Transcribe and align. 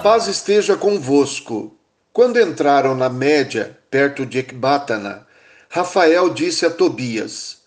paz 0.00 0.26
esteja 0.26 0.76
convosco. 0.76 1.76
Quando 2.10 2.40
entraram 2.40 2.94
na 2.94 3.10
média, 3.10 3.78
perto 3.90 4.24
de 4.24 4.38
Ecbátana, 4.38 5.26
Rafael 5.68 6.30
disse 6.30 6.64
a 6.64 6.70
Tobias: 6.70 7.58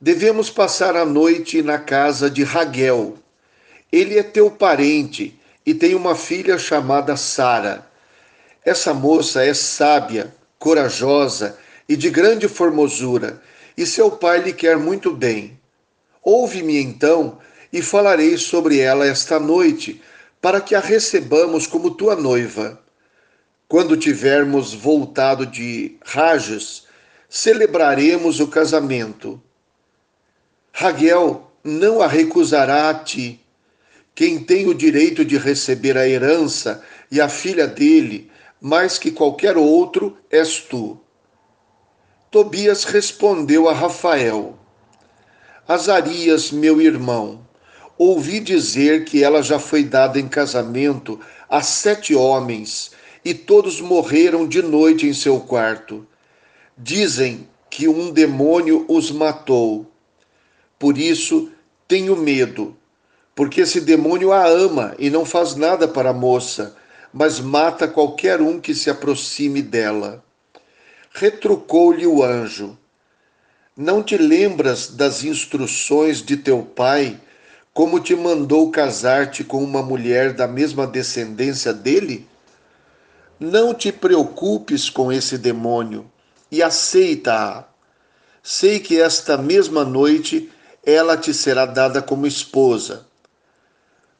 Devemos 0.00 0.48
passar 0.48 0.96
a 0.96 1.04
noite 1.04 1.62
na 1.62 1.78
casa 1.78 2.30
de 2.30 2.42
Raguel. 2.42 3.18
Ele 3.92 4.18
é 4.18 4.22
teu 4.22 4.50
parente 4.50 5.38
e 5.66 5.74
tem 5.74 5.94
uma 5.94 6.16
filha 6.16 6.58
chamada 6.58 7.14
Sara. 7.14 7.86
Essa 8.64 8.94
moça 8.94 9.44
é 9.44 9.52
sábia, 9.52 10.34
corajosa 10.58 11.58
e 11.86 11.94
de 11.94 12.08
grande 12.08 12.48
formosura, 12.48 13.40
e 13.76 13.84
seu 13.84 14.10
pai 14.10 14.40
lhe 14.40 14.52
quer 14.54 14.78
muito 14.78 15.12
bem. 15.12 15.60
Ouve-me 16.22 16.80
então 16.80 17.38
e 17.70 17.82
falarei 17.82 18.38
sobre 18.38 18.78
ela 18.78 19.06
esta 19.06 19.38
noite 19.38 20.00
para 20.40 20.60
que 20.60 20.74
a 20.74 20.80
recebamos 20.80 21.66
como 21.66 21.90
tua 21.90 22.14
noiva. 22.14 22.80
Quando 23.68 23.96
tivermos 23.96 24.72
voltado 24.72 25.44
de 25.44 25.96
Rages, 26.04 26.84
celebraremos 27.28 28.38
o 28.40 28.46
casamento. 28.46 29.42
Raguel 30.72 31.50
não 31.64 32.00
a 32.00 32.06
recusará 32.06 32.90
a 32.90 32.94
ti. 32.94 33.40
Quem 34.14 34.38
tem 34.38 34.66
o 34.66 34.74
direito 34.74 35.24
de 35.24 35.36
receber 35.36 35.98
a 35.98 36.08
herança 36.08 36.82
e 37.10 37.20
a 37.20 37.28
filha 37.28 37.66
dele, 37.66 38.30
mais 38.60 38.98
que 38.98 39.10
qualquer 39.10 39.56
outro, 39.56 40.16
és 40.30 40.60
tu. 40.60 40.98
Tobias 42.30 42.84
respondeu 42.84 43.68
a 43.68 43.72
Rafael: 43.72 44.58
Azarias, 45.66 46.50
meu 46.50 46.80
irmão, 46.80 47.45
ouvi 47.98 48.40
dizer 48.40 49.04
que 49.04 49.22
ela 49.22 49.42
já 49.42 49.58
foi 49.58 49.84
dada 49.84 50.18
em 50.18 50.28
casamento 50.28 51.20
a 51.48 51.62
sete 51.62 52.14
homens 52.14 52.92
e 53.24 53.34
todos 53.34 53.80
morreram 53.80 54.46
de 54.46 54.62
noite 54.62 55.06
em 55.06 55.12
seu 55.12 55.40
quarto. 55.40 56.06
Dizem 56.76 57.48
que 57.70 57.88
um 57.88 58.10
demônio 58.10 58.84
os 58.88 59.10
matou. 59.10 59.90
Por 60.78 60.98
isso 60.98 61.50
tenho 61.88 62.16
medo, 62.16 62.76
porque 63.34 63.62
esse 63.62 63.80
demônio 63.80 64.32
a 64.32 64.46
ama 64.46 64.94
e 64.98 65.10
não 65.10 65.24
faz 65.24 65.54
nada 65.54 65.88
para 65.88 66.10
a 66.10 66.14
moça, 66.14 66.76
mas 67.12 67.40
mata 67.40 67.88
qualquer 67.88 68.40
um 68.40 68.60
que 68.60 68.74
se 68.74 68.90
aproxime 68.90 69.62
dela. 69.62 70.22
Retrucou-lhe 71.12 72.06
o 72.06 72.22
anjo: 72.22 72.76
Não 73.76 74.02
te 74.02 74.16
lembras 74.18 74.88
das 74.88 75.24
instruções 75.24 76.22
de 76.22 76.36
teu 76.36 76.62
pai? 76.62 77.18
Como 77.76 78.00
te 78.00 78.16
mandou 78.16 78.70
casar-te 78.70 79.44
com 79.44 79.62
uma 79.62 79.82
mulher 79.82 80.32
da 80.32 80.48
mesma 80.48 80.86
descendência 80.86 81.74
dele? 81.74 82.26
Não 83.38 83.74
te 83.74 83.92
preocupes 83.92 84.88
com 84.88 85.12
esse 85.12 85.36
demônio 85.36 86.10
e 86.50 86.62
aceita-a. 86.62 87.64
Sei 88.42 88.80
que 88.80 88.98
esta 88.98 89.36
mesma 89.36 89.84
noite 89.84 90.50
ela 90.82 91.18
te 91.18 91.34
será 91.34 91.66
dada 91.66 92.00
como 92.00 92.26
esposa. 92.26 93.04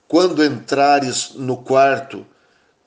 Quando 0.07 0.45
entrares 0.45 1.31
no 1.35 1.57
quarto, 1.57 2.27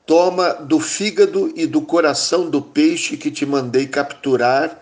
toma 0.05 0.53
do 0.53 0.79
fígado 0.79 1.51
e 1.55 1.65
do 1.65 1.81
coração 1.81 2.47
do 2.47 2.61
peixe 2.61 3.17
que 3.17 3.31
te 3.31 3.43
mandei 3.43 3.87
capturar 3.87 4.79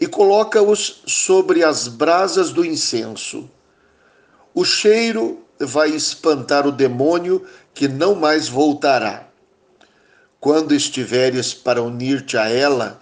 e 0.00 0.06
coloca-os 0.06 1.02
sobre 1.06 1.62
as 1.62 1.88
brasas 1.88 2.54
do 2.54 2.64
incenso 2.64 3.50
o 4.56 4.64
cheiro 4.64 5.44
vai 5.60 5.90
espantar 5.90 6.66
o 6.66 6.72
demônio 6.72 7.46
que 7.74 7.86
não 7.86 8.14
mais 8.14 8.48
voltará. 8.48 9.28
Quando 10.40 10.74
estiveres 10.74 11.52
para 11.52 11.82
unir-te 11.82 12.38
a 12.38 12.48
ela, 12.48 12.98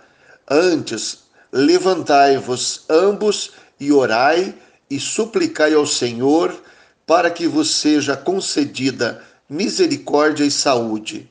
antes 0.50 1.20
levantai-vos 1.52 2.84
ambos 2.90 3.52
e 3.78 3.92
orai 3.92 4.52
e 4.90 4.98
suplicai 4.98 5.74
ao 5.74 5.86
Senhor 5.86 6.60
para 7.06 7.30
que 7.30 7.46
vos 7.46 7.76
seja 7.76 8.16
concedida 8.16 9.22
misericórdia 9.48 10.44
e 10.44 10.50
saúde. 10.50 11.30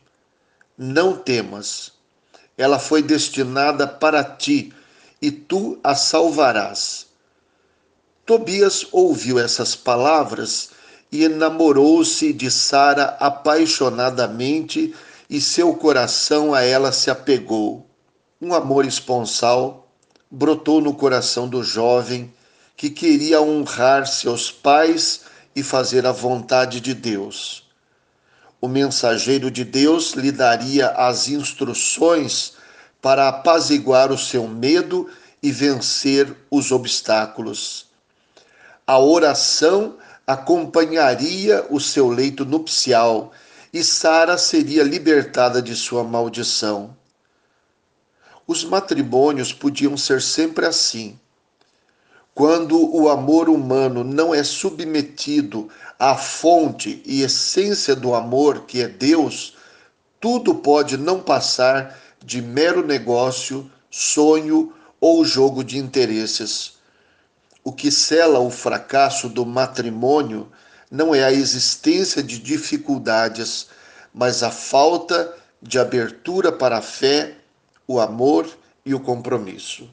Não 0.78 1.17
temas, 1.17 1.91
ela 2.57 2.79
foi 2.79 3.03
destinada 3.03 3.85
para 3.85 4.23
ti 4.23 4.72
e 5.22 5.29
tu 5.29 5.78
a 5.83 5.94
salvarás. 5.94 7.07
Tobias 8.25 8.88
ouviu 8.94 9.38
essas 9.38 9.75
palavras 9.75 10.69
e 11.11 11.25
enamorou-se 11.25 12.31
de 12.31 12.50
Sara 12.50 13.17
apaixonadamente 13.19 14.95
e 15.29 15.41
seu 15.41 15.75
coração 15.75 16.53
a 16.53 16.62
ela 16.62 16.94
se 16.94 17.12
apegou. 17.12 17.85
Um 18.41 18.53
amor 18.53 18.85
esponsal 18.85 19.89
brotou 20.31 20.79
no 20.79 20.94
coração 20.94 21.50
do 21.50 21.62
jovem 21.62 22.33
que 22.78 22.89
queria 22.89 23.41
honrar 23.41 24.07
seus 24.07 24.50
pais 24.50 25.23
e 25.53 25.62
fazer 25.62 26.06
a 26.06 26.13
vontade 26.13 26.79
de 26.79 26.94
Deus. 26.94 27.67
O 28.62 28.69
mensageiro 28.69 29.51
de 29.51 29.66
Deus 29.66 30.13
lhe 30.13 30.31
daria 30.31 30.91
as 30.91 31.28
instruções 31.28 32.53
para 33.01 33.28
apaziguar 33.28 34.13
o 34.13 34.17
seu 34.17 34.47
medo 34.47 35.09
e 35.41 35.51
vencer 35.51 36.33
os 36.50 36.72
obstáculos 36.72 37.91
a 38.85 38.99
oração 38.99 39.97
acompanharia 40.27 41.66
o 41.69 41.79
seu 41.79 42.09
leito 42.09 42.45
nupcial 42.45 43.31
e 43.73 43.83
Sara 43.83 44.38
seria 44.38 44.83
libertada 44.83 45.61
de 45.61 45.75
sua 45.75 46.03
maldição. 46.03 46.95
Os 48.45 48.63
matrimônios 48.63 49.53
podiam 49.53 49.95
ser 49.95 50.21
sempre 50.21 50.66
assim. 50.66 51.17
Quando 52.35 52.94
o 52.94 53.09
amor 53.09 53.47
humano 53.47 54.03
não 54.03 54.33
é 54.33 54.44
submetido 54.44 55.69
à 55.97 56.15
fonte 56.15 57.01
e 57.05 57.21
essência 57.21 57.95
do 57.95 58.13
amor, 58.13 58.65
que 58.65 58.81
é 58.81 58.88
Deus, 58.88 59.55
tudo 60.19 60.55
pode 60.55 60.97
não 60.97 61.21
passar 61.21 61.97
de 62.23 62.41
mero 62.41 62.85
negócio, 62.85 63.69
sonho 63.89 64.73
ou 65.00 65.23
jogo 65.23 65.63
de 65.63 65.77
interesses. 65.77 66.73
O 67.63 67.72
que 67.72 67.90
cela 67.91 68.40
o 68.40 68.50
fracasso 68.50 69.29
do 69.29 69.46
matrimônio 69.46 70.51
não 70.91 71.16
é 71.16 71.24
a 71.24 71.31
existência 71.31 72.22
de 72.22 72.38
dificuldades, 72.40 73.68
mas 74.13 74.44
a 74.44 74.51
falta 74.51 75.34
de 75.62 75.79
abertura 75.79 76.51
para 76.51 76.78
a 76.78 76.81
fé, 76.81 77.35
o 77.88 78.00
amor 78.00 78.47
e 78.85 78.94
o 78.94 79.00
compromisso. 79.00 79.90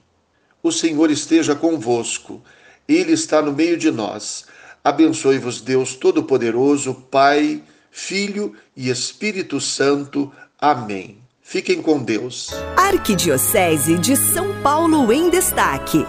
O 0.63 0.73
Senhor 0.73 1.11
esteja 1.11 1.55
convosco, 1.55 2.43
Ele 2.89 3.13
está 3.13 3.41
no 3.41 3.53
meio 3.53 3.79
de 3.79 3.91
nós. 3.91 4.45
Abençoe-vos, 4.83 5.61
Deus 5.61 5.95
Todo-Poderoso, 5.95 6.95
Pai, 7.11 7.63
Filho 7.91 8.55
e 8.77 8.91
Espírito 8.91 9.61
Santo. 9.61 10.33
Amém. 10.59 11.19
Fiquem 11.41 11.81
com 11.81 12.03
Deus. 12.03 12.51
Arquidiocese 12.77 13.99
de 13.99 14.17
São 14.17 14.61
Paulo 14.63 15.13
em 15.13 15.31
Destaque. 15.31 16.07